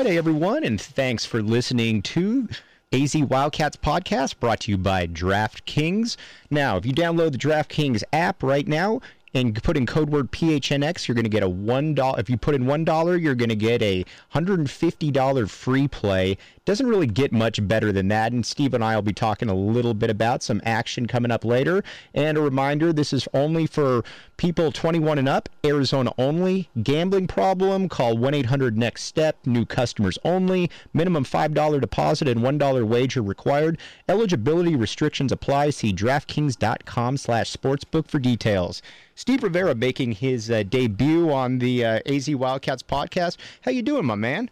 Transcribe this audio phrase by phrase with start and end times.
[0.00, 2.48] Friday, everyone, and thanks for listening to
[2.90, 6.16] AZ Wildcats podcast brought to you by DraftKings.
[6.48, 9.02] Now, if you download the DraftKings app right now,
[9.32, 12.18] and put in code word PHNX, you're going to get a one dollar.
[12.18, 15.46] If you put in one dollar, you're going to get a hundred and fifty dollar
[15.46, 16.36] free play.
[16.64, 18.32] Doesn't really get much better than that.
[18.32, 21.44] And Steve and I will be talking a little bit about some action coming up
[21.44, 21.84] later.
[22.14, 24.02] And a reminder: this is only for
[24.36, 25.48] people 21 and up.
[25.64, 26.68] Arizona only.
[26.82, 27.88] Gambling problem?
[27.88, 29.46] Call 1-800-NEXT-STEP.
[29.46, 30.70] New customers only.
[30.92, 33.78] Minimum five dollar deposit and one dollar wager required.
[34.08, 35.70] Eligibility restrictions apply.
[35.70, 38.82] See DraftKings.com slash sportsbook for details.
[39.20, 43.36] Steve Rivera making his uh, debut on the uh, AZ Wildcats podcast.
[43.60, 44.48] How you doing, my man?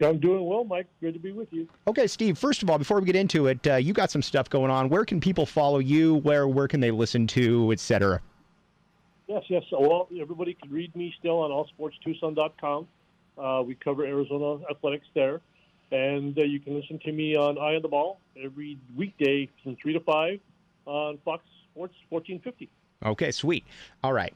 [0.00, 0.86] I'm doing well, Mike.
[1.00, 1.68] Good to be with you.
[1.88, 2.38] Okay, Steve.
[2.38, 4.88] First of all, before we get into it, uh, you got some stuff going on.
[4.88, 6.14] Where can people follow you?
[6.14, 8.20] Where where can they listen to, etc.
[9.26, 9.64] Yes, yes.
[9.72, 12.86] Well, everybody can read me still on allsportstucson.com.
[13.36, 15.40] Uh, we cover Arizona athletics there,
[15.90, 19.74] and uh, you can listen to me on Eye on the Ball every weekday from
[19.82, 20.38] three to five
[20.86, 22.70] on Fox Sports 1450.
[23.02, 23.64] Okay, sweet.
[24.02, 24.34] All right.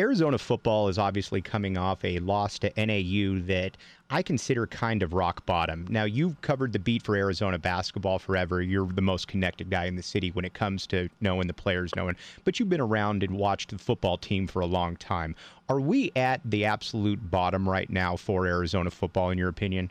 [0.00, 3.76] Arizona football is obviously coming off a loss to NAU that
[4.10, 5.86] I consider kind of rock bottom.
[5.90, 8.62] Now, you've covered the beat for Arizona basketball forever.
[8.62, 11.96] You're the most connected guy in the city when it comes to knowing the players,
[11.96, 12.14] knowing,
[12.44, 15.34] but you've been around and watched the football team for a long time.
[15.68, 19.90] Are we at the absolute bottom right now for Arizona football, in your opinion?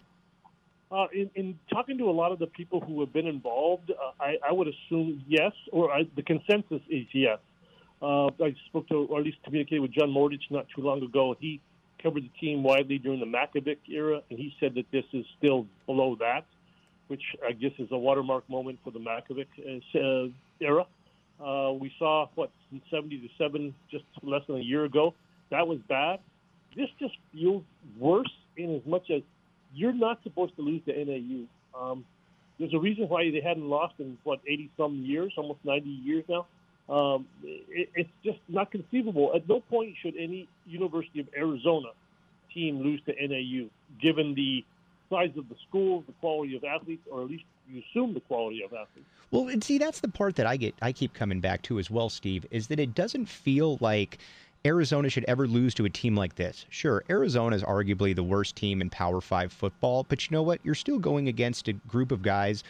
[0.90, 4.24] Uh, in, in, talking to a lot of the people who have been involved, uh,
[4.24, 7.40] I, I, would assume yes, or I, the consensus is yes.
[8.02, 11.36] Uh, I spoke to, or at least communicated with John Mordich not too long ago.
[11.40, 11.62] He
[12.02, 15.66] covered the team widely during the Mackovic era, and he said that this is still
[15.88, 16.46] below that,
[17.08, 19.48] which I guess is a watermark moment for the Mackovic
[19.96, 20.32] uh,
[20.62, 20.86] era.
[21.44, 22.52] Uh, we saw what
[22.92, 25.14] 70 to seven just less than a year ago.
[25.50, 26.20] That was bad.
[26.76, 27.64] This just feels
[27.98, 29.22] worse in as much as
[29.74, 31.46] you're not supposed to lose to NAU.
[31.80, 32.06] Um,
[32.60, 36.24] there's a reason why they hadn't lost in what 80 some years, almost 90 years
[36.28, 36.48] now.
[36.90, 39.32] Um, it, it's just not conceivable.
[39.36, 41.90] At no point should any University of Arizona
[42.54, 43.68] team lose to NAU,
[44.02, 44.64] given the
[45.10, 48.64] size of the school, the quality of athletes, or at least you assume the quality
[48.64, 49.08] of athletes.
[49.32, 51.92] Well, and see, that's the part that I get, I keep coming back to as
[51.92, 54.20] well, Steve, is that it doesn't feel like
[54.66, 56.66] Arizona should ever lose to a team like this.
[56.70, 60.62] Sure, Arizona is arguably the worst team in Power Five football, but you know what?
[60.64, 62.64] You're still going against a group of guys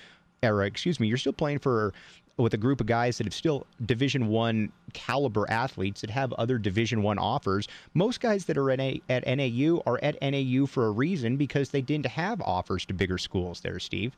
[0.44, 1.94] or excuse me, you're still playing for
[2.38, 6.58] with a group of guys that have still division one caliber athletes that have other
[6.58, 8.80] division one offers most guys that are at,
[9.10, 13.18] at nau are at nau for a reason because they didn't have offers to bigger
[13.18, 14.16] schools there steve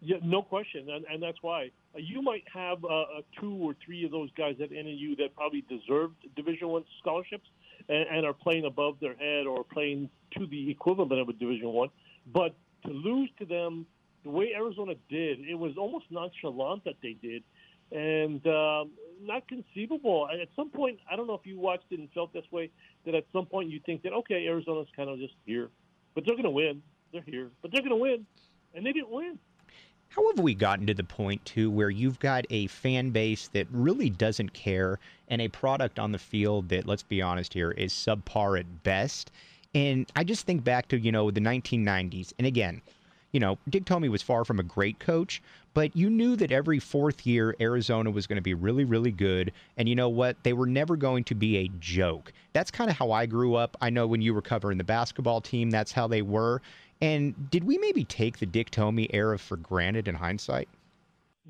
[0.00, 3.04] yeah, no question, and, and that's why uh, you might have uh,
[3.40, 7.48] two or three of those guys at NAU that probably deserved Division One scholarships
[7.88, 10.08] and, and, are playing above their head or playing
[10.38, 11.88] to the equivalent of a Division One.
[12.32, 12.54] But
[12.86, 13.86] to lose to them
[14.28, 17.42] the way Arizona did, it was almost nonchalant that they did,
[17.90, 18.90] and um,
[19.22, 20.28] not conceivable.
[20.30, 22.70] At some point, I don't know if you watched it and felt this way.
[23.06, 25.70] That at some point you think that okay, Arizona's kind of just here,
[26.14, 26.82] but they're going to win.
[27.10, 28.26] They're here, but they're going to win,
[28.74, 29.38] and they didn't win.
[30.10, 33.66] How have we gotten to the point too where you've got a fan base that
[33.70, 34.98] really doesn't care
[35.28, 39.30] and a product on the field that, let's be honest here, is subpar at best?
[39.74, 42.32] And I just think back to, you know, the 1990s.
[42.38, 42.80] And again,
[43.32, 45.42] you know, Dick Tomey was far from a great coach,
[45.74, 49.52] but you knew that every fourth year Arizona was going to be really, really good.
[49.76, 50.42] And you know what?
[50.42, 52.32] They were never going to be a joke.
[52.52, 53.76] That's kind of how I grew up.
[53.80, 56.62] I know when you were covering the basketball team, that's how they were.
[57.00, 60.68] And did we maybe take the Dick Tomey era for granted in hindsight?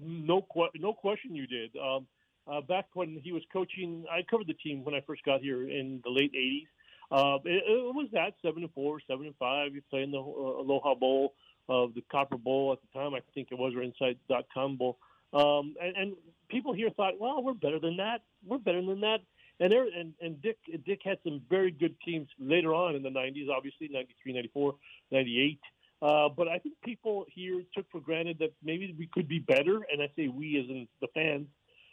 [0.01, 0.47] No,
[0.77, 1.71] no question you did.
[1.77, 2.07] Um,
[2.51, 5.69] uh, back when he was coaching, I covered the team when I first got here
[5.69, 6.67] in the late '80s.
[7.11, 9.75] Uh, it, it, was that seven and four, seven and five.
[9.75, 11.35] You play in the uh, Aloha Bowl
[11.69, 13.15] of the Copper Bowl at the time.
[13.15, 14.99] I think it was or Insight.com Bowl.
[15.33, 16.17] Um, and, and
[16.49, 18.23] people here thought, well, we're better than that.
[18.47, 19.19] We're better than that.
[19.61, 20.57] And there, and, and Dick
[20.87, 24.75] Dick had some very good teams later on in the 90s, obviously 93, 94,
[25.11, 25.59] 98.
[26.01, 29.85] Uh, but I think people here took for granted that maybe we could be better,
[29.93, 31.49] and I say we as in the fans.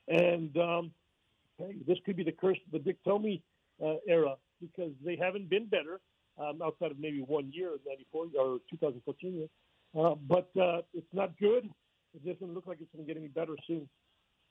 [0.07, 0.92] And um,
[1.57, 3.42] hey, this could be the curse of the Dick Tomey
[3.83, 6.00] uh, era because they haven't been better
[6.38, 9.48] um, outside of maybe one year, 94 or 2014 year.
[9.97, 11.69] Uh, but uh, it's not good.
[12.13, 13.88] It doesn't look like it's going to get any better soon.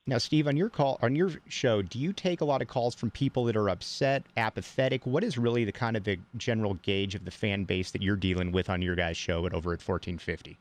[0.07, 2.95] Now, Steve, on your call on your show, do you take a lot of calls
[2.95, 5.07] from people that are upset, apathetic?
[5.07, 8.17] What is really the kind of the general gauge of the fan base that you're
[8.17, 10.59] dealing with on your guys' show at over at 1450?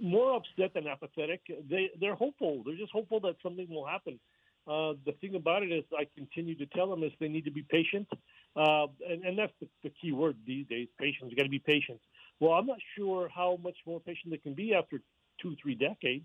[0.00, 1.40] More upset than apathetic.
[1.68, 2.62] They they're hopeful.
[2.64, 4.20] They're just hopeful that something will happen.
[4.68, 7.50] Uh, the thing about it is, I continue to tell them is they need to
[7.50, 8.06] be patient,
[8.54, 11.30] uh, and, and that's the, the key word these days: patience.
[11.30, 11.98] You got to be patient.
[12.40, 15.00] Well, I'm not sure how much more patient they can be after
[15.40, 16.24] two, three decades.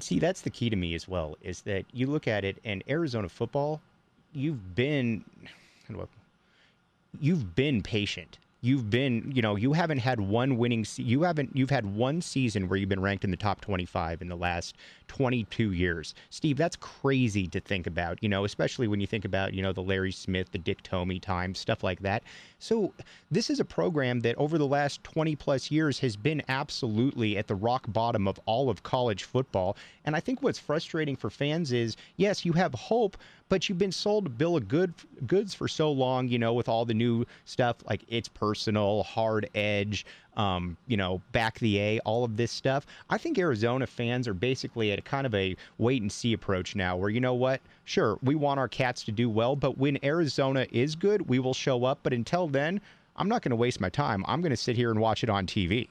[0.00, 1.36] See, that's the key to me as well.
[1.42, 3.82] Is that you look at it and Arizona football,
[4.32, 5.22] you've been,
[7.20, 10.86] you've been patient you've been, you know, you haven't had one winning.
[10.96, 11.50] You haven't.
[11.54, 14.76] You've had one season where you've been ranked in the top 25 in the last
[15.10, 16.14] 22 years.
[16.30, 18.22] Steve, that's crazy to think about.
[18.22, 21.20] You know, especially when you think about, you know, the Larry Smith, the Dick Tomey
[21.20, 22.22] time, stuff like that.
[22.60, 22.94] So
[23.28, 27.48] this is a program that over the last 20 plus years has been absolutely at
[27.48, 29.76] the rock bottom of all of college football.
[30.04, 33.16] And I think what's frustrating for fans is, yes, you have hope,
[33.48, 34.94] but you've been sold a bill of good
[35.26, 39.50] goods for so long, you know, with all the new stuff like it's personal, hard
[39.56, 40.06] edge,
[40.40, 42.86] um, you know, back the A, all of this stuff.
[43.10, 46.74] I think Arizona fans are basically at a kind of a wait and see approach
[46.74, 50.02] now, where you know what, sure, we want our cats to do well, but when
[50.02, 51.98] Arizona is good, we will show up.
[52.02, 52.80] But until then,
[53.16, 54.24] I'm not going to waste my time.
[54.26, 55.88] I'm going to sit here and watch it on TV.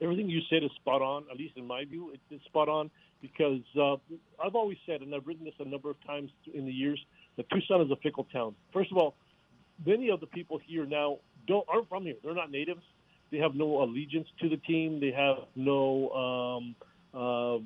[0.00, 2.12] Everything you said is spot on, at least in my view.
[2.30, 2.90] It's spot on
[3.22, 3.94] because uh,
[4.44, 7.04] I've always said, and I've written this a number of times in the years,
[7.36, 8.56] that Tucson is a fickle town.
[8.72, 9.14] First of all,
[9.86, 12.14] many of the people here now don't aren't from here.
[12.22, 12.82] They're not natives.
[13.30, 15.00] They have no allegiance to the team.
[15.00, 16.74] They have no um,
[17.14, 17.58] uh,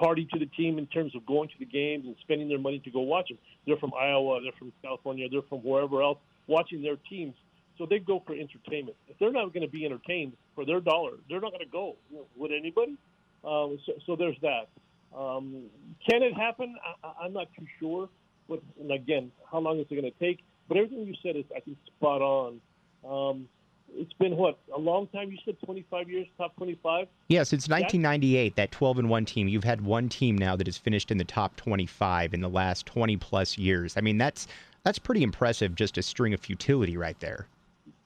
[0.00, 2.78] party to the team in terms of going to the games and spending their money
[2.80, 3.38] to go watch them.
[3.66, 4.40] They're from Iowa.
[4.42, 5.28] They're from California.
[5.30, 7.34] They're from wherever else watching their teams.
[7.78, 8.96] So they go for entertainment.
[9.08, 11.96] If they're not going to be entertained for their dollar, they're not going to go.
[12.36, 12.96] Would anybody?
[13.42, 14.68] Um, so, so there's that.
[15.16, 15.64] Um,
[16.08, 16.76] can it happen?
[17.02, 18.08] I, I'm not too sure.
[18.48, 20.44] But and again, how long is it going to take?
[20.68, 22.60] But everything you said is, I think, spot on.
[23.08, 23.48] Um,
[23.94, 25.30] it's been what a long time.
[25.30, 27.06] You said 25 years, top 25.
[27.28, 29.48] Yeah, since 1998, that 12 and one team.
[29.48, 32.86] You've had one team now that has finished in the top 25 in the last
[32.86, 33.96] 20 plus years.
[33.96, 34.46] I mean, that's
[34.84, 35.74] that's pretty impressive.
[35.74, 37.46] Just a string of futility right there.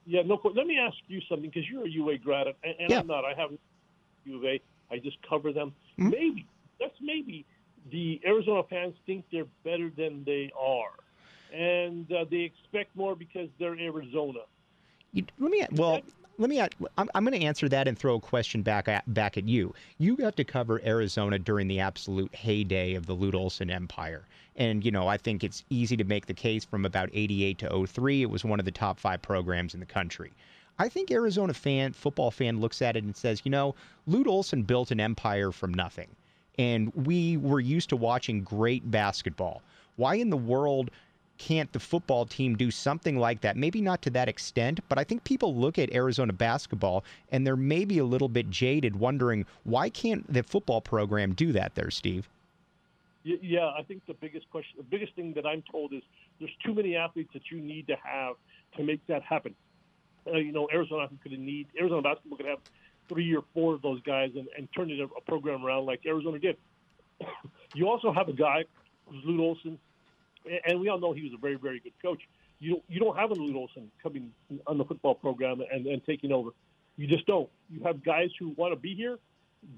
[0.05, 0.39] Yeah, no.
[0.43, 2.99] Let me ask you something because you're a UA grad, and, and yeah.
[2.99, 3.25] I'm not.
[3.25, 3.51] I have
[4.25, 4.59] U of A.
[4.91, 5.73] I just cover them.
[5.99, 6.09] Mm-hmm.
[6.09, 6.45] Maybe
[6.79, 7.45] that's maybe
[7.91, 10.91] the Arizona fans think they're better than they are,
[11.57, 14.41] and uh, they expect more because they're Arizona.
[15.15, 16.01] You, let me well.
[16.37, 16.59] Let me.
[16.59, 19.73] I'm, I'm going to answer that and throw a question back at back at you.
[19.97, 24.25] You got to cover Arizona during the absolute heyday of the Lute Olson Empire,
[24.57, 27.87] and you know I think it's easy to make the case from about '88 to
[27.87, 28.21] 03.
[28.21, 30.33] It was one of the top five programs in the country.
[30.77, 33.73] I think Arizona fan football fan looks at it and says, you know,
[34.05, 36.09] Lute Olson built an empire from nothing
[36.57, 39.61] and we were used to watching great basketball.
[39.97, 40.91] Why in the world
[41.37, 43.57] can't the football team do something like that?
[43.57, 47.55] Maybe not to that extent, but I think people look at Arizona basketball and they're
[47.55, 52.29] maybe a little bit jaded, wondering why can't the football program do that there, Steve?
[53.23, 56.03] Yeah, I think the biggest question, the biggest thing that I'm told is
[56.39, 58.35] there's too many athletes that you need to have
[58.77, 59.55] to make that happen.
[60.27, 62.59] Uh, you know, Arizona could need Arizona basketball could have
[63.09, 66.01] three or four of those guys and, and turn it a, a program around like
[66.05, 66.57] Arizona did.
[67.73, 68.63] you also have a guy
[69.07, 69.79] who's Lute Olson,
[70.65, 72.21] and we all know he was a very, very good coach.
[72.59, 74.31] You don't, you don't have a Lute Olson coming
[74.65, 76.51] on the football program and, and taking over.
[76.97, 77.49] You just don't.
[77.69, 79.19] You have guys who want to be here,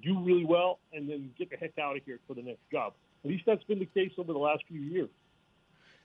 [0.04, 2.94] do really well, and then get the heck out of here for the next job.
[3.24, 5.10] At least that's been the case over the last few years.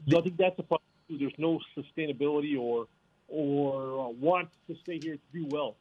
[0.08, 0.80] So I think that's a problem.
[1.10, 2.86] There's no sustainability or
[3.28, 5.76] or uh, want to stay here to do well.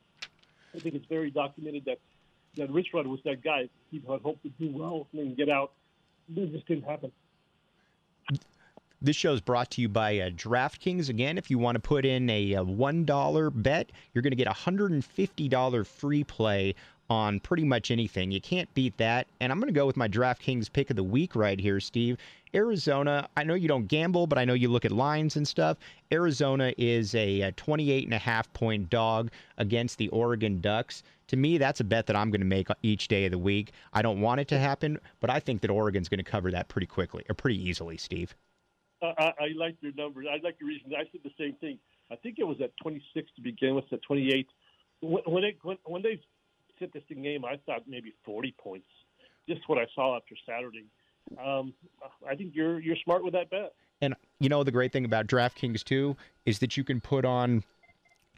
[0.76, 2.00] I think it's very documented that
[2.58, 3.70] that Rich Rod was that guy.
[3.92, 5.72] He had hoped to do well and then get out.
[6.36, 7.12] It just didn't happen.
[9.04, 11.10] This show is brought to you by uh, DraftKings.
[11.10, 14.46] Again, if you want to put in a, a $1 bet, you're going to get
[14.46, 16.76] a $150 free play
[17.10, 18.30] on pretty much anything.
[18.30, 19.26] You can't beat that.
[19.40, 22.18] And I'm going to go with my DraftKings pick of the week right here, Steve.
[22.54, 25.78] Arizona, I know you don't gamble, but I know you look at lines and stuff.
[26.12, 31.02] Arizona is a, a 28 and a half point dog against the Oregon Ducks.
[31.30, 33.40] To me, that's a bet that I'm going to make uh, each day of the
[33.40, 33.72] week.
[33.94, 36.68] I don't want it to happen, but I think that Oregon's going to cover that
[36.68, 38.36] pretty quickly or pretty easily, Steve.
[39.02, 40.28] I, I like your numbers.
[40.30, 40.92] I like your reason.
[40.96, 41.80] I said the same thing.
[42.12, 44.48] I think it was at 26 to begin with, at 28.
[45.02, 46.20] When, when they when, when they
[46.80, 48.88] set this game, I thought maybe 40 points.
[49.48, 50.86] Just what I saw after Saturday.
[51.44, 51.74] Um,
[52.28, 53.74] I think you're you're smart with that bet.
[54.02, 56.16] And you know the great thing about DraftKings too
[56.46, 57.64] is that you can put on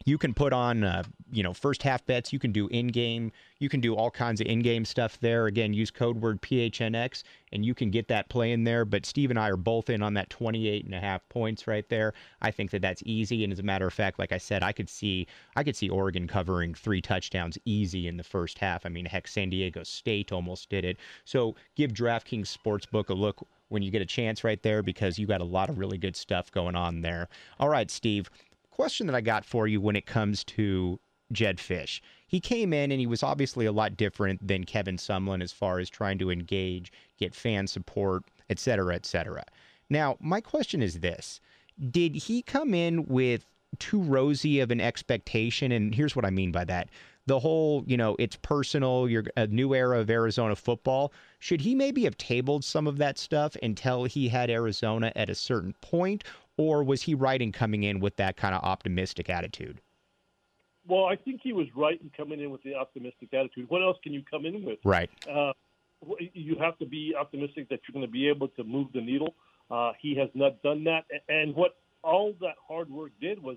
[0.04, 2.32] you can put on uh, you know first half bets.
[2.32, 5.46] You can do in game you can do all kinds of in game stuff there.
[5.46, 7.22] Again use code word phnx
[7.52, 8.84] and you can get that play in there.
[8.84, 11.88] But steve and i are both in on that 28 and a half points right
[11.88, 12.12] there.
[12.42, 13.44] I think that that's easy.
[13.44, 15.88] And as a matter of fact like i said i could see i could see
[15.88, 18.84] oregon covering three touchdowns easy in the first half.
[18.84, 20.98] I mean heck san diego state almost did it.
[21.24, 25.26] So give draftkings sportsbook a look when you get a chance right there because you
[25.26, 27.28] got a lot of really good stuff going on there.
[27.58, 28.30] All right steve
[28.74, 30.98] question that I got for you when it comes to
[31.30, 32.00] Jedd Fisch.
[32.26, 35.78] He came in and he was obviously a lot different than Kevin Sumlin as far
[35.78, 39.44] as trying to engage, get fan support, et cetera, et cetera.
[39.88, 41.40] Now, my question is this
[41.90, 43.46] Did he come in with
[43.78, 45.70] too rosy of an expectation?
[45.70, 46.88] And here's what I mean by that
[47.26, 51.12] the whole, you know, it's personal, you're a new era of Arizona football.
[51.38, 55.34] Should he maybe have tabled some of that stuff until he had Arizona at a
[55.34, 56.24] certain point?
[56.56, 59.80] Or was he right in coming in with that kind of optimistic attitude?
[60.86, 63.68] Well, I think he was right in coming in with the optimistic attitude.
[63.70, 64.78] What else can you come in with?
[64.84, 65.10] Right.
[65.28, 65.52] Uh,
[66.18, 69.34] you have to be optimistic that you're going to be able to move the needle.
[69.70, 73.56] Uh, he has not done that, and what all that hard work did was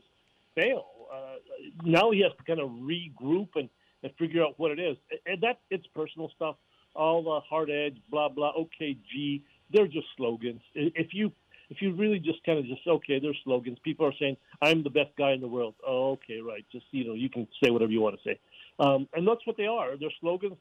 [0.55, 0.85] fail.
[1.13, 1.35] Uh,
[1.83, 3.69] now he has to kind of regroup and,
[4.03, 6.55] and figure out what it is, and that it's personal stuff.
[6.95, 10.61] All the hard edge, blah blah, OKG, they're just slogans.
[10.73, 11.31] If you
[11.69, 13.77] if you really just kind of just okay, they're slogans.
[13.83, 15.75] People are saying I'm the best guy in the world.
[15.85, 16.65] Oh, okay, right.
[16.71, 18.39] Just you know, you can say whatever you want to say,
[18.79, 19.97] um, and that's what they are.
[19.97, 20.57] They're slogans,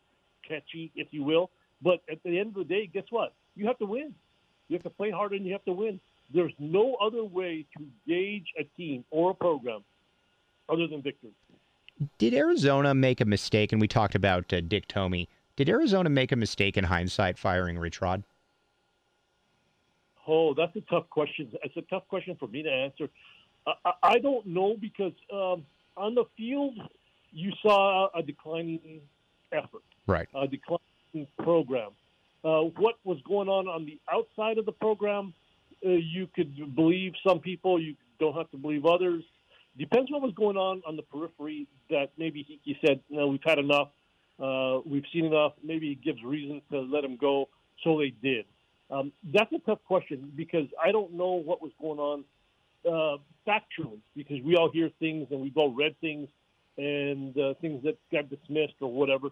[0.46, 1.50] catchy, if you will.
[1.82, 3.34] But at the end of the day, guess what?
[3.54, 4.14] You have to win.
[4.68, 6.00] You have to play harder and you have to win.
[6.32, 9.84] There's no other way to gauge a team or a program
[10.68, 11.30] other than victory.
[12.18, 13.72] Did Arizona make a mistake?
[13.72, 15.28] And we talked about uh, Dick Tomey.
[15.54, 18.24] Did Arizona make a mistake in hindsight firing Rich Rod?
[20.26, 21.52] Oh, that's a tough question.
[21.62, 23.08] It's a tough question for me to answer.
[23.66, 25.64] I, I don't know because um,
[25.96, 26.74] on the field,
[27.32, 29.00] you saw a declining
[29.52, 30.28] effort, right?
[30.34, 31.90] A declining program.
[32.44, 35.34] Uh, what was going on on the outside of the program,
[35.84, 37.80] uh, you could believe some people.
[37.80, 39.24] You don't have to believe others.
[39.78, 41.66] Depends what was going on on the periphery.
[41.90, 43.88] That maybe he, he said, "No, we've had enough.
[44.40, 47.48] Uh, we've seen enough." Maybe he gives reason to let him go,
[47.82, 48.44] so they did.
[48.90, 52.24] Um, that's a tough question because I don't know what was going on
[52.86, 56.28] uh, factually because we all hear things and we've all read things
[56.78, 59.28] and uh, things that got dismissed or whatever.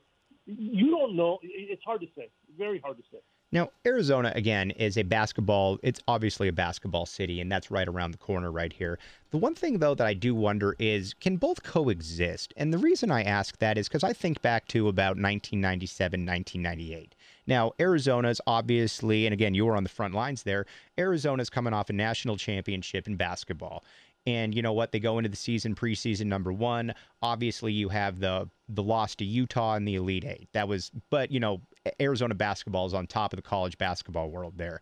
[0.46, 1.38] You don't know.
[1.42, 2.28] It's hard to say.
[2.58, 3.18] Very hard to say.
[3.54, 8.10] Now, Arizona, again, is a basketball, it's obviously a basketball city, and that's right around
[8.10, 8.98] the corner right here.
[9.30, 12.52] The one thing, though, that I do wonder is can both coexist?
[12.56, 17.14] And the reason I ask that is because I think back to about 1997, 1998.
[17.46, 20.66] Now, Arizona's obviously, and again, you were on the front lines there,
[20.98, 23.84] Arizona's coming off a national championship in basketball.
[24.26, 24.92] And you know what?
[24.92, 26.94] They go into the season preseason number one.
[27.22, 30.48] Obviously, you have the the loss to Utah in the Elite Eight.
[30.52, 31.60] That was, but you know,
[32.00, 34.80] Arizona basketball is on top of the college basketball world there.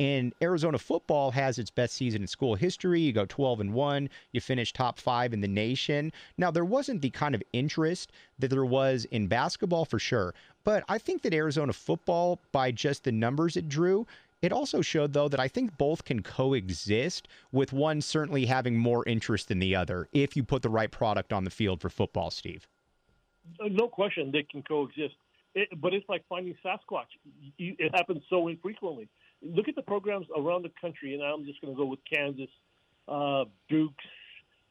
[0.00, 3.00] And Arizona football has its best season in school history.
[3.00, 6.12] You go 12 and 1, you finish top 5 in the nation.
[6.36, 8.10] Now, there wasn't the kind of interest
[8.40, 10.34] that there was in basketball for sure,
[10.64, 14.06] but I think that Arizona football by just the numbers it drew
[14.44, 19.06] it also showed, though, that I think both can coexist, with one certainly having more
[19.08, 22.30] interest than the other if you put the right product on the field for football,
[22.30, 22.68] Steve.
[23.60, 25.14] Uh, no question they can coexist.
[25.54, 27.06] It, but it's like finding Sasquatch.
[27.58, 29.08] It happens so infrequently.
[29.42, 32.48] Look at the programs around the country, and I'm just going to go with Kansas,
[33.06, 34.04] uh, Dukes,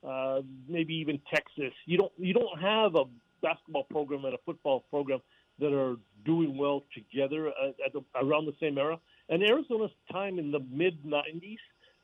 [0.06, 1.74] uh, maybe even Texas.
[1.86, 3.06] You don't you don't have a
[3.42, 5.20] basketball program and a football program
[5.60, 9.00] that are doing well together at, at the, around the same era.
[9.30, 11.58] And Arizona's time in the mid 90s,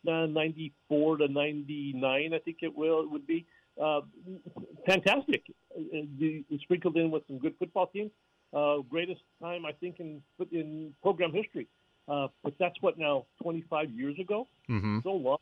[0.07, 3.45] uh, 94 to 99, I think it will it would be
[3.81, 4.01] uh,
[4.85, 5.43] fantastic.
[5.75, 8.11] Uh, the, sprinkled in with some good football teams.
[8.53, 10.21] Uh, greatest time I think in
[10.51, 11.67] in program history.
[12.07, 14.47] Uh, but that's what now 25 years ago.
[14.69, 14.99] Mm-hmm.
[15.03, 15.37] So long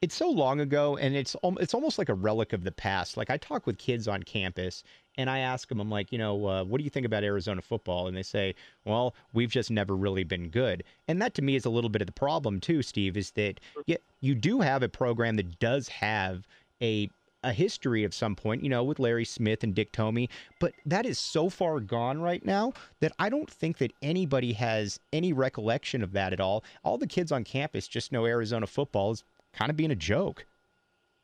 [0.00, 3.16] it's so long ago and it's it's almost like a relic of the past.
[3.16, 4.84] Like i talk with kids on campus
[5.16, 7.62] and i ask them i'm like you know uh, what do you think about arizona
[7.62, 8.06] football?
[8.06, 10.84] And they say well we've just never really been good.
[11.08, 13.60] And that to me is a little bit of the problem too steve is that
[13.86, 16.46] yeah, you do have a program that does have
[16.80, 17.10] a
[17.44, 20.28] a history of some point, you know, with Larry Smith and Dick Tomey,
[20.58, 24.98] but that is so far gone right now that I don't think that anybody has
[25.12, 26.64] any recollection of that at all.
[26.82, 30.46] All the kids on campus just know Arizona football is kind of being a joke.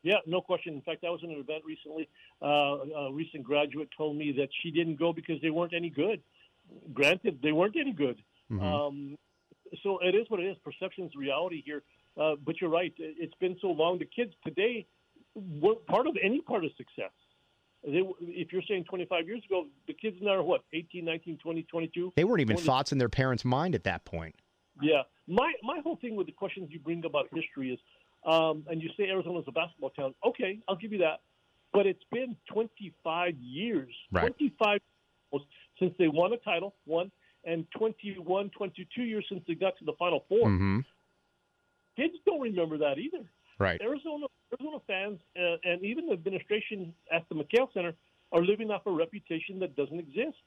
[0.03, 0.75] Yeah, no question.
[0.75, 2.07] In fact, I was in an event recently.
[2.41, 6.21] Uh, a recent graduate told me that she didn't go because they weren't any good.
[6.93, 8.21] Granted, they weren't any good.
[8.51, 8.63] Mm-hmm.
[8.63, 9.17] Um,
[9.81, 10.57] so it is what it is.
[10.63, 11.81] Perception is reality here.
[12.21, 12.93] Uh, but you're right.
[12.97, 13.99] It's been so long.
[13.99, 14.85] The kids today
[15.35, 17.11] weren't part of any part of success.
[17.83, 21.63] They, if you're saying 25 years ago, the kids now are what, 18, 19, 20,
[21.63, 22.13] 22?
[22.15, 22.65] They weren't even 20.
[22.65, 24.35] thoughts in their parents' mind at that point.
[24.81, 25.01] Yeah.
[25.27, 27.79] My, my whole thing with the questions you bring about history is
[28.25, 30.13] um, and you say Arizona's a basketball town.
[30.25, 31.21] Okay, I'll give you that.
[31.73, 34.21] But it's been 25 years, right.
[34.21, 34.79] 25
[35.79, 37.11] since they won a title, one,
[37.43, 40.79] and 21, 22 years since they got to the Final 4 mm-hmm.
[41.97, 43.23] Kids don't remember that either.
[43.57, 43.79] Right.
[43.81, 47.93] Arizona Arizona fans uh, and even the administration at the McKale Center
[48.33, 50.37] are living off a reputation that doesn't exist.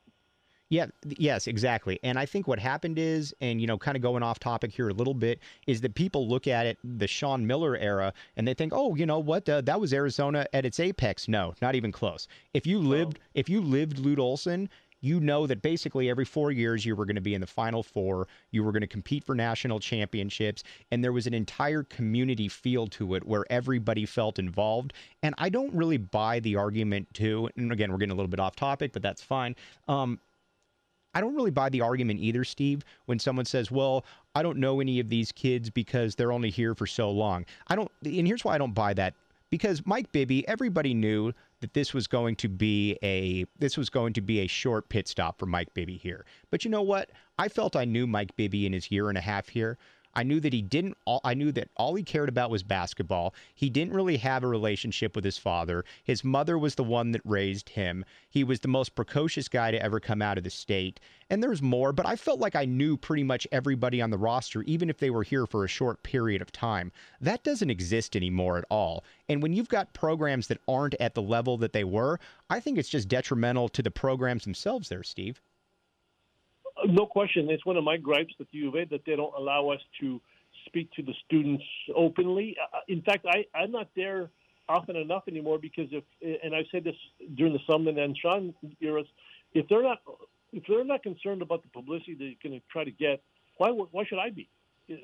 [0.70, 1.98] Yeah, yes, exactly.
[2.02, 4.90] And I think what happened is, and you know, kind of going off topic here
[4.90, 8.52] a little bit, is that people look at it, the Sean Miller era, and they
[8.54, 11.26] think, oh, you know what, uh, that was Arizona at its apex.
[11.26, 12.28] No, not even close.
[12.52, 14.68] If you lived, if you lived Lute Olson,
[15.00, 17.82] you know that basically every four years you were going to be in the final
[17.82, 22.48] four, you were going to compete for national championships, and there was an entire community
[22.48, 24.92] feel to it where everybody felt involved.
[25.22, 27.48] And I don't really buy the argument too.
[27.56, 29.54] And again, we're getting a little bit off topic, but that's fine.
[29.86, 30.18] Um,
[31.14, 34.80] I don't really buy the argument either, Steve, when someone says, well, I don't know
[34.80, 37.44] any of these kids because they're only here for so long.
[37.68, 39.14] I don't, and here's why I don't buy that.
[39.50, 44.12] Because Mike Bibby, everybody knew that this was going to be a this was going
[44.12, 46.26] to be a short pit stop for Mike Bibby here.
[46.50, 47.10] But you know what?
[47.38, 49.78] I felt I knew Mike Bibby in his year and a half here.
[50.14, 50.96] I knew that he didn't.
[51.04, 53.34] All, I knew that all he cared about was basketball.
[53.54, 55.84] He didn't really have a relationship with his father.
[56.04, 58.04] His mother was the one that raised him.
[58.28, 61.00] He was the most precocious guy to ever come out of the state.
[61.30, 64.62] And there's more, but I felt like I knew pretty much everybody on the roster,
[64.62, 66.90] even if they were here for a short period of time.
[67.20, 69.04] That doesn't exist anymore at all.
[69.28, 72.18] And when you've got programs that aren't at the level that they were,
[72.48, 74.88] I think it's just detrimental to the programs themselves.
[74.88, 75.40] There, Steve.
[76.88, 77.50] No question.
[77.50, 80.20] It's one of my gripes with U of A that they don't allow us to
[80.64, 81.62] speak to the students
[81.94, 82.56] openly.
[82.72, 84.30] Uh, in fact, I, I'm not there
[84.70, 86.02] often enough anymore because if,
[86.42, 86.94] and I've said this
[87.36, 89.06] during the Sumlin and Sean eras,
[89.52, 89.98] if they're not
[90.50, 93.22] if they're not concerned about the publicity they're going to try to get,
[93.58, 94.48] why why should I be?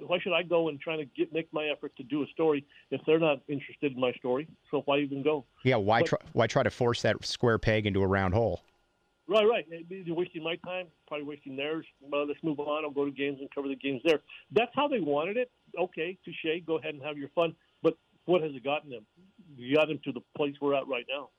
[0.06, 2.64] Why should I go and try to get make my effort to do a story
[2.90, 4.48] if they're not interested in my story?
[4.70, 5.44] So why even go?
[5.64, 8.62] Yeah, why but, try why try to force that square peg into a round hole?
[9.26, 9.66] Right, right.
[9.88, 11.86] You're wasting my time, probably wasting theirs.
[12.00, 12.84] Well, let's move on.
[12.84, 14.20] I'll go to games and cover the games there.
[14.52, 15.50] That's how they wanted it.
[15.78, 16.62] Okay, touche.
[16.66, 17.54] Go ahead and have your fun.
[17.82, 19.06] But what has it gotten them?
[19.56, 21.30] You got them to the place we're at right now.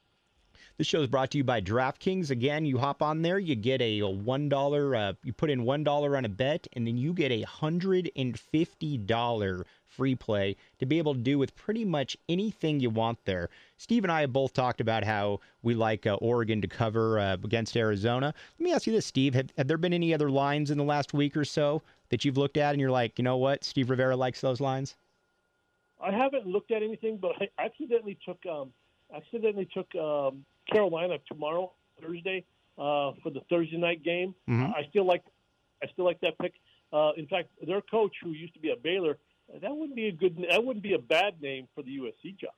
[0.77, 2.31] This show is brought to you by DraftKings.
[2.31, 4.95] Again, you hop on there, you get a one dollar.
[4.95, 8.09] Uh, you put in one dollar on a bet, and then you get a hundred
[8.15, 12.89] and fifty dollar free play to be able to do with pretty much anything you
[12.89, 13.49] want there.
[13.77, 17.33] Steve and I have both talked about how we like uh, Oregon to cover uh,
[17.33, 18.33] against Arizona.
[18.59, 20.83] Let me ask you this, Steve: have, have there been any other lines in the
[20.83, 23.89] last week or so that you've looked at and you're like, you know what, Steve
[23.89, 24.95] Rivera likes those lines?
[26.01, 28.39] I haven't looked at anything, but I accidentally took.
[28.45, 28.71] Um
[29.13, 32.43] accidentally took um, Carolina tomorrow, Thursday,
[32.77, 34.33] uh, for the Thursday night game.
[34.49, 34.71] Mm-hmm.
[34.75, 35.23] I still like,
[35.83, 36.53] I still like that pick.
[36.93, 39.17] Uh, in fact, their coach, who used to be a Baylor,
[39.61, 42.53] that wouldn't be a good, that wouldn't be a bad name for the USC job.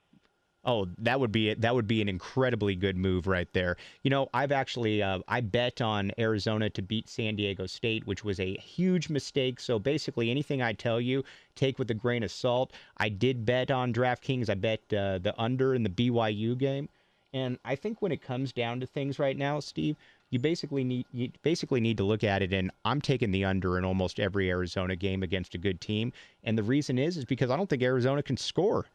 [0.65, 1.61] Oh, that would be it.
[1.61, 3.77] That would be an incredibly good move right there.
[4.03, 8.25] You know, I've actually uh, I bet on Arizona to beat San Diego State, which
[8.25, 9.61] was a huge mistake.
[9.61, 11.23] So basically, anything I tell you,
[11.55, 12.73] take with a grain of salt.
[12.97, 14.49] I did bet on DraftKings.
[14.49, 16.89] I bet uh, the under in the BYU game,
[17.33, 19.95] and I think when it comes down to things right now, Steve,
[20.29, 23.77] you basically need you basically need to look at it and I'm taking the under
[23.77, 26.11] in almost every Arizona game against a good team.
[26.43, 28.85] And the reason is is because I don't think Arizona can score.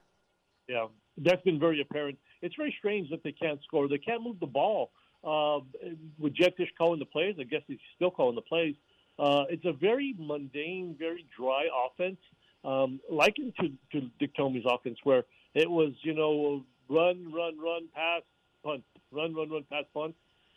[0.69, 0.87] Yeah,
[1.19, 2.19] that's been very apparent.
[2.43, 3.89] It's very strange that they can't score.
[3.89, 4.91] They can't move the ball.
[5.25, 5.61] Uh,
[6.19, 8.75] with Jedd Fisch calling the plays, I guess he's still calling the plays.
[9.19, 12.19] Uh, it's a very mundane, very dry offense,
[12.65, 15.23] um, likened to, to Dick Tomey's offense, where
[15.55, 18.23] it was, you know, run, run, run, pass,
[18.65, 20.15] punt, run, run, run, pass, punt.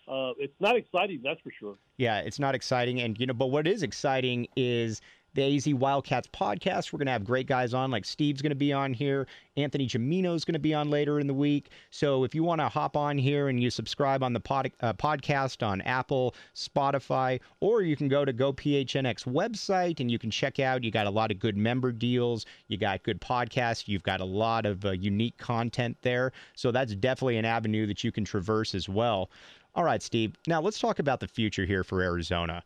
[0.08, 1.76] Uh, it's not exciting, that's for sure.
[1.98, 5.02] Yeah, it's not exciting, and you know, but what is exciting is
[5.36, 6.92] the AZ Wildcats podcast.
[6.92, 9.28] We're going to have great guys on, like Steve's going to be on here.
[9.58, 11.70] Anthony Gimino is going to be on later in the week.
[11.92, 14.94] So if you want to hop on here and you subscribe on the pod, uh,
[14.94, 20.60] podcast on Apple, Spotify, or you can go to GoPHNX website and you can check
[20.60, 20.84] out.
[20.84, 22.46] You got a lot of good member deals.
[22.70, 23.90] You got good podcasts.
[23.90, 26.32] You've got a lot of uh, unique content there.
[26.56, 29.30] So that's definitely an avenue that you can traverse as well.
[29.76, 30.36] All right, Steve.
[30.48, 32.64] Now let's talk about the future here for Arizona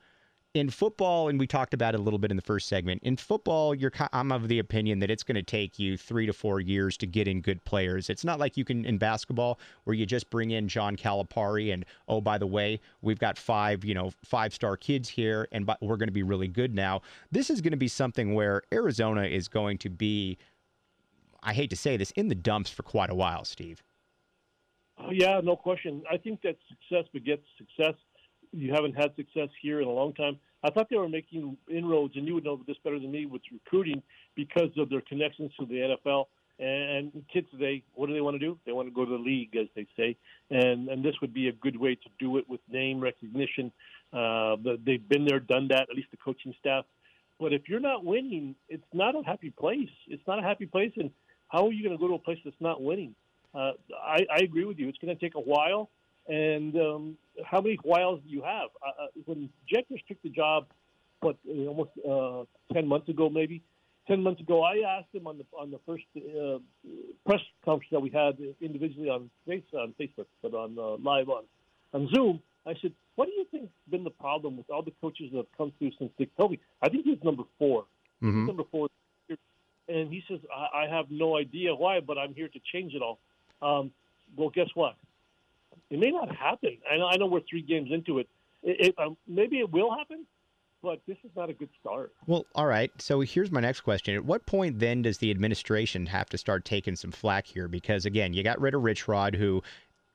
[0.53, 3.01] in football, and we talked about it a little bit in the first segment.
[3.03, 3.75] In football,
[4.13, 7.07] I'm of the opinion that it's going to take you three to four years to
[7.07, 8.09] get in good players.
[8.09, 11.85] It's not like you can in basketball where you just bring in John Calipari and
[12.07, 15.97] oh by the way we've got five you know five star kids here and we're
[15.97, 17.01] going to be really good now.
[17.31, 20.37] This is going to be something where Arizona is going to be.
[21.41, 23.83] I hate to say this in the dumps for quite a while, Steve.
[24.99, 26.03] Oh, yeah, no question.
[26.11, 27.95] I think that success begets success
[28.51, 30.39] you haven't had success here in a long time.
[30.63, 33.41] I thought they were making inroads, and you would know this better than me with
[33.51, 34.01] recruiting
[34.35, 36.25] because of their connections to the NFL.
[36.59, 38.59] And kids today, what do they want to do?
[38.65, 40.17] They want to go to the league, as they say,
[40.49, 43.71] and and this would be a good way to do it with name recognition.
[44.11, 45.83] Uh, they've been there, done that.
[45.83, 46.83] At least the coaching staff.
[47.39, 49.89] But if you're not winning, it's not a happy place.
[50.09, 51.11] It's not a happy place, and
[51.47, 53.15] how are you going to go to a place that's not winning?
[53.53, 54.87] Uh, I, I agree with you.
[54.89, 55.89] It's going to take a while.
[56.27, 58.69] And um, how many whiles do you have?
[58.85, 60.67] Uh, uh when Jenkins took the job,
[61.21, 63.63] what almost uh, ten months ago, maybe
[64.07, 66.59] ten months ago, I asked him on the on the first uh,
[67.25, 71.43] press conference that we had individually on face on Facebook, but on uh, live on
[71.93, 72.41] on Zoom.
[72.65, 75.37] I said, "What do you think has been the problem with all the coaches that
[75.37, 77.85] have come through since Dick Tomey?" I think he's number 4
[78.21, 78.45] mm-hmm.
[78.45, 78.89] number four,
[79.87, 83.01] and he says, I, "I have no idea why, but I'm here to change it
[83.01, 83.19] all."
[83.61, 83.91] Um,
[84.35, 84.95] well, guess what?
[85.89, 86.77] It may not happen.
[86.89, 88.27] I know, I know we're three games into it.
[88.63, 90.25] it, it um, maybe it will happen,
[90.83, 92.11] but this is not a good start.
[92.27, 92.91] Well, all right.
[92.99, 94.15] So here's my next question.
[94.15, 97.67] At what point then does the administration have to start taking some flack here?
[97.67, 99.63] Because again, you got rid of Rich Rod, who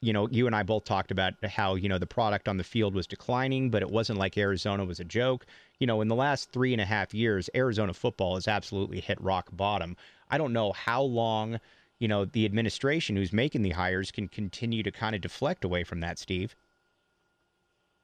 [0.05, 2.65] you know, you and I both talked about how, you know, the product on the
[2.65, 5.47] field was declining, but it wasn't like Arizona was a joke.
[5.79, 9.19] You know, in the last three and a half years, Arizona football has absolutely hit
[9.23, 9.97] rock bottom.
[10.31, 11.59] I don't know how long
[11.99, 15.85] you know, the administration who's making the hires can continue to kind of deflect away
[15.85, 16.57] from that, Steve.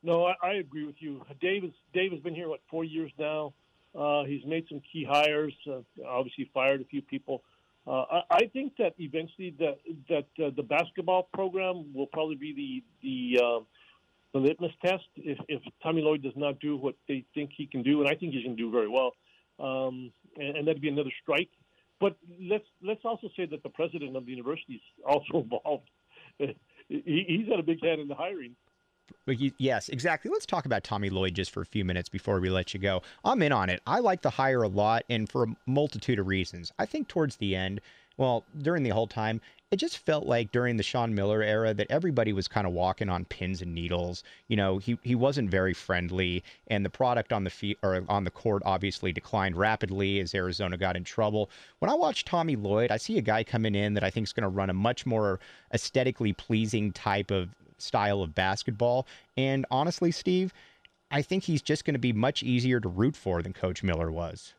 [0.02, 1.22] No, I, I agree with you.
[1.40, 3.52] Dave, is, Dave has been here, what, four years now?
[3.94, 7.42] Uh, he's made some key hires, uh, obviously fired a few people.
[7.86, 12.52] Uh, I, I think that eventually that that uh, the basketball program will probably be
[12.52, 13.60] the the uh,
[14.32, 17.82] the litmus test if, if Tommy Lloyd does not do what they think he can
[17.82, 19.12] do, and I think he's going to do very well.
[19.58, 21.50] Um, and, and that'd be another strike
[22.00, 25.88] but let's let's also say that the president of the university is also involved.
[26.38, 26.56] he,
[26.88, 28.56] he's got a big hand in the hiring.
[29.58, 30.30] Yes, exactly.
[30.30, 33.02] Let's talk about Tommy Lloyd just for a few minutes before we let you go.
[33.24, 33.80] I'm in on it.
[33.86, 36.72] I like the hire a lot, and for a multitude of reasons.
[36.78, 37.80] I think towards the end,
[38.20, 41.86] well, during the whole time, it just felt like during the Sean Miller era that
[41.88, 44.22] everybody was kind of walking on pins and needles.
[44.46, 48.24] You know, he he wasn't very friendly, and the product on the feet or on
[48.24, 51.48] the court obviously declined rapidly as Arizona got in trouble.
[51.78, 54.34] When I watch Tommy Lloyd, I see a guy coming in that I think is
[54.34, 55.40] going to run a much more
[55.72, 59.06] aesthetically pleasing type of style of basketball.
[59.38, 60.52] And honestly, Steve,
[61.10, 64.12] I think he's just going to be much easier to root for than Coach Miller
[64.12, 64.52] was.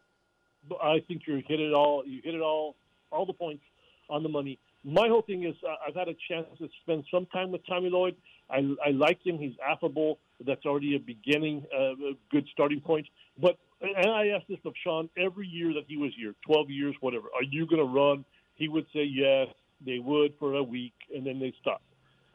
[0.81, 2.03] I think you hit it all.
[2.07, 2.75] You hit it all
[3.11, 3.63] all the points
[4.09, 4.59] on the money.
[4.83, 7.89] My whole thing is uh, I've had a chance to spend some time with Tommy
[7.89, 8.15] Lloyd.
[8.49, 9.37] I, I like him.
[9.37, 10.19] He's affable.
[10.45, 13.07] That's already a beginning, uh, a good starting point.
[13.39, 16.95] But and I asked this of Sean every year that he was here, 12 years,
[16.99, 17.27] whatever.
[17.35, 18.25] Are you going to run?
[18.55, 19.47] He would say yes.
[19.83, 21.81] They would for a week, and then they stop.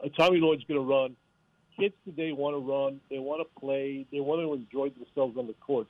[0.03, 1.15] Uh, Tommy Lloyd's going to run.
[1.79, 2.99] Kids today want to run.
[3.09, 4.05] They want to play.
[4.11, 5.87] They want to enjoy themselves on the court.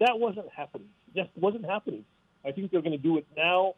[0.00, 0.88] That wasn't happening.
[1.14, 2.04] Just wasn't happening.
[2.44, 3.74] I think they're going to do it now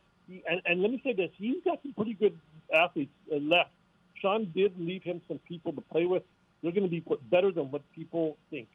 [0.49, 2.39] and, and let me say this: he's got some pretty good
[2.73, 3.71] athletes uh, left.
[4.21, 6.23] Sean did leave him some people to play with.
[6.63, 8.69] They're going to be better than what people think.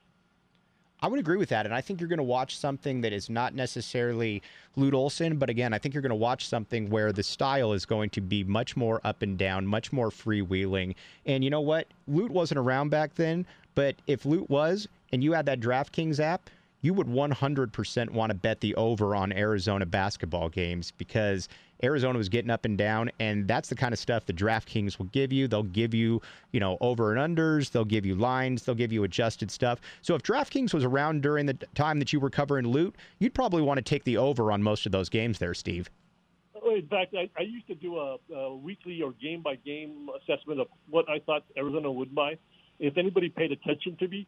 [1.01, 1.65] I would agree with that.
[1.65, 4.41] And I think you're going to watch something that is not necessarily
[4.75, 7.85] Lute Olson, but again, I think you're going to watch something where the style is
[7.85, 10.95] going to be much more up and down, much more freewheeling.
[11.25, 11.87] And you know what?
[12.07, 16.49] Lute wasn't around back then, but if Lute was, and you had that DraftKings app,
[16.81, 21.47] you would 100% want to bet the over on Arizona basketball games because
[21.83, 25.07] Arizona was getting up and down, and that's the kind of stuff the DraftKings will
[25.07, 25.47] give you.
[25.47, 27.71] They'll give you, you know, over and unders.
[27.71, 28.63] They'll give you lines.
[28.63, 29.81] They'll give you adjusted stuff.
[30.01, 33.61] So if DraftKings was around during the time that you were covering Lute, you'd probably
[33.61, 35.89] want to take the over on most of those games there, Steve.
[36.65, 40.59] In fact, I, I used to do a, a weekly or game by game assessment
[40.59, 42.37] of what I thought Arizona would buy.
[42.79, 44.27] If anybody paid attention to me,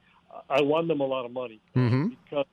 [0.50, 2.08] I won them a lot of money mm-hmm.
[2.24, 2.46] because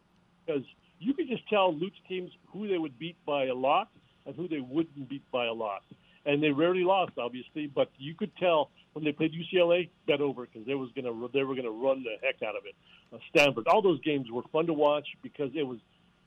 [0.47, 0.63] because
[0.99, 3.89] you could just tell Lute's teams who they would beat by a lot
[4.27, 5.83] and who they wouldn't beat by a lot.
[6.27, 10.47] And they rarely lost, obviously, but you could tell when they played UCLA, bet over
[10.47, 12.75] because they was gonna they were gonna run the heck out of it.
[13.13, 15.79] Uh, Stanford, all those games were fun to watch because it was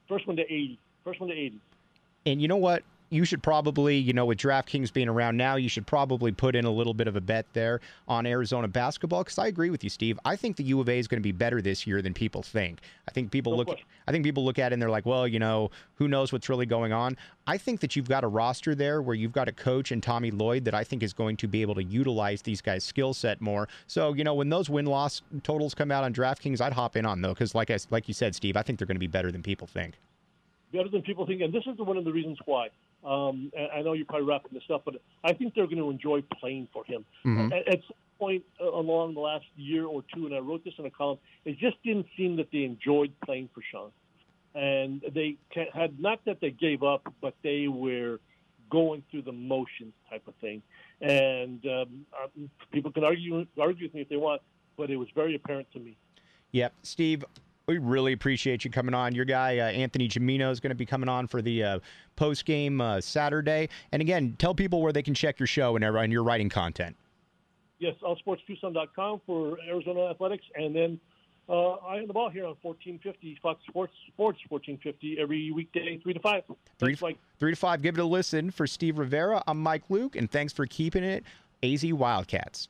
[0.08, 1.60] first one to eighty, first one to 80.
[2.26, 2.84] And you know what?
[3.10, 6.66] You should probably, you know, with DraftKings being around now, you should probably put in
[6.66, 9.90] a little bit of a bet there on Arizona basketball because I agree with you,
[9.90, 10.20] Steve.
[10.26, 12.42] I think the U of A is going to be better this year than people
[12.42, 12.82] think.
[13.08, 13.86] I think people no look, question.
[14.08, 16.50] I think people look at it and they're like, well, you know, who knows what's
[16.50, 17.18] really going on.
[17.46, 20.32] I think that you've got a roster there where you've got a coach and Tommy
[20.32, 23.40] Lloyd that I think is going to be able to utilize these guys' skill set
[23.40, 23.70] more.
[23.88, 27.06] So, you know, when those win loss totals come out on DraftKings, I'd hop in
[27.06, 29.08] on though because, like I, like you said, Steve, I think they're going to be
[29.08, 29.96] better than people think.
[30.74, 32.68] Better than people think, and this is one of the reasons why.
[33.06, 36.24] Um, I know you're probably wrapping this up, but I think they're going to enjoy
[36.40, 37.06] playing for him.
[37.26, 37.54] Mm-hmm.
[37.54, 40.74] At, at some point uh, along the last year or two, and I wrote this
[40.78, 43.92] in a column, it just didn't seem that they enjoyed playing for Sean.
[44.56, 45.38] And they
[45.74, 48.20] had not that they gave up, but they were
[48.70, 50.62] going through the motions type of thing.
[51.00, 52.28] And um, uh,
[52.72, 54.42] people can argue argue with me if they want,
[54.76, 55.96] but it was very apparent to me.
[56.52, 57.24] Yep, Steve
[57.68, 59.14] We really appreciate you coming on.
[59.14, 61.80] Your guy, uh, Anthony Gimino, is going to be coming on for the uh,
[62.16, 63.68] post game uh, Saturday.
[63.92, 66.96] And again, tell people where they can check your show and, and your writing content.
[67.80, 70.46] Yes, allsportstucson.com for Arizona Athletics.
[70.56, 70.98] And then
[71.50, 76.14] uh, I am the ball here on 1450, Fox Sports, Sports 1450, every weekday, 3
[76.14, 76.44] to 5.
[76.80, 77.82] Three, thanks, three to 5.
[77.82, 78.50] Give it a listen.
[78.50, 81.26] For Steve Rivera, I'm Mike Luke, and thanks for keeping it
[81.62, 82.70] AZ Wildcats.